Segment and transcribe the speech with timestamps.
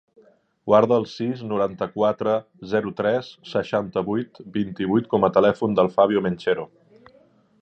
[0.69, 2.33] Guarda el sis, noranta-quatre,
[2.73, 6.69] zero, tres, seixanta-vuit, vint-i-vuit com a telèfon del Fabio Menchero.